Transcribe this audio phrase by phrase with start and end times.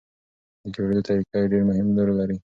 [0.61, 2.37] د جوړېدو طریقه یې ډېر مهم رول لري.